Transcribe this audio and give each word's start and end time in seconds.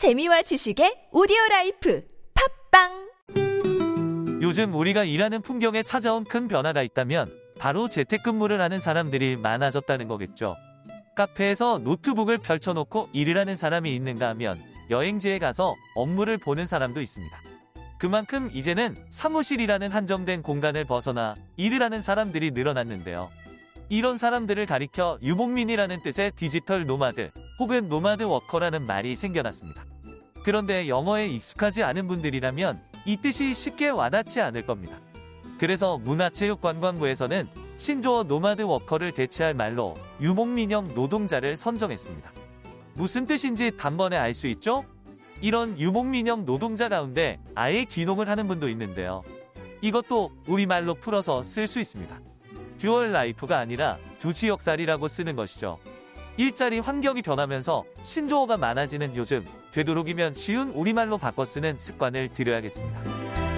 재미와 0.00 0.40
지식의 0.40 1.08
오디오 1.12 1.36
라이프 1.50 2.02
팟빵 2.72 3.10
요즘 4.40 4.72
우리가 4.72 5.04
일하는 5.04 5.42
풍경에 5.42 5.82
찾아온 5.82 6.24
큰 6.24 6.48
변화가 6.48 6.80
있다면 6.80 7.30
바로 7.58 7.86
재택근무를 7.86 8.62
하는 8.62 8.80
사람들이 8.80 9.36
많아졌다는 9.36 10.08
거겠죠. 10.08 10.56
카페에서 11.16 11.80
노트북을 11.84 12.38
펼쳐놓고 12.38 13.10
일을 13.12 13.36
하는 13.36 13.56
사람이 13.56 13.94
있는가 13.94 14.26
하면 14.30 14.62
여행지에 14.88 15.38
가서 15.38 15.74
업무를 15.94 16.38
보는 16.38 16.64
사람도 16.64 17.02
있습니다. 17.02 17.38
그만큼 17.98 18.48
이제는 18.54 18.96
사무실이라는 19.10 19.92
한정된 19.92 20.40
공간을 20.40 20.86
벗어나 20.86 21.36
일을 21.58 21.82
하는 21.82 22.00
사람들이 22.00 22.52
늘어났는데요. 22.52 23.28
이런 23.90 24.16
사람들을 24.16 24.64
가리켜 24.64 25.18
유목민이라는 25.20 26.00
뜻의 26.02 26.32
디지털 26.36 26.86
노마드 26.86 27.30
혹은 27.60 27.90
노마드 27.90 28.22
워커라는 28.22 28.86
말이 28.86 29.14
생겨났습니다. 29.14 29.84
그런데 30.42 30.88
영어에 30.88 31.28
익숙하지 31.28 31.82
않은 31.82 32.06
분들이라면 32.06 32.80
이 33.04 33.18
뜻이 33.18 33.52
쉽게 33.52 33.90
와닿지 33.90 34.40
않을 34.40 34.64
겁니다. 34.64 34.98
그래서 35.58 35.98
문화체육관광부에서는 35.98 37.48
신조어 37.76 38.22
노마드 38.22 38.62
워커를 38.62 39.12
대체할 39.12 39.52
말로 39.52 39.94
유목민형 40.22 40.94
노동자를 40.94 41.54
선정했습니다. 41.54 42.32
무슨 42.94 43.26
뜻인지 43.26 43.76
단번에 43.76 44.16
알 44.16 44.32
수 44.32 44.46
있죠? 44.46 44.86
이런 45.42 45.78
유목민형 45.78 46.46
노동자 46.46 46.88
가운데 46.88 47.38
아예 47.54 47.84
귀농을 47.84 48.26
하는 48.30 48.48
분도 48.48 48.70
있는데요. 48.70 49.22
이것도 49.82 50.32
우리말로 50.46 50.94
풀어서 50.94 51.42
쓸 51.42 51.66
수 51.66 51.78
있습니다. 51.78 52.20
dual 52.78 53.12
life가 53.12 53.58
아니라 53.58 53.98
두 54.16 54.32
지역살이라고 54.32 55.08
쓰는 55.08 55.36
것이죠. 55.36 55.78
일자리 56.36 56.78
환경이 56.78 57.22
변하면서 57.22 57.84
신조어가 58.02 58.56
많아지는 58.56 59.16
요즘 59.16 59.44
되도록이면 59.72 60.34
쉬운 60.34 60.70
우리말로 60.70 61.18
바꿔 61.18 61.44
쓰는 61.44 61.78
습관을 61.78 62.30
들여야겠습니다. 62.32 63.49